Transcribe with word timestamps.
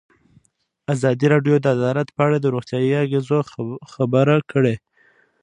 ازادي 0.93 1.27
راډیو 1.33 1.55
د 1.59 1.65
عدالت 1.75 2.07
په 2.15 2.21
اړه 2.27 2.37
د 2.39 2.45
روغتیایي 2.53 2.93
اغېزو 3.03 3.37
خبره 3.93 4.35
کړې. 4.51 4.75